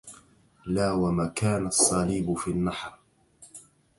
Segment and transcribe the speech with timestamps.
[0.65, 2.99] لا ومكان الصليب في النحر